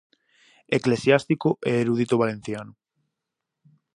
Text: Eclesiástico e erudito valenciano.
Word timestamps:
Eclesiástico 0.77 1.49
e 1.69 1.71
erudito 1.83 2.15
valenciano. 2.23 2.73